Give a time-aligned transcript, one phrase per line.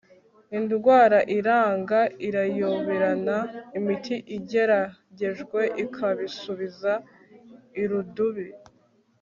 [0.57, 3.37] indwara iranga irayoberana,
[3.77, 6.93] imiti igeragejwe ikabisubiza
[7.81, 8.47] irudubi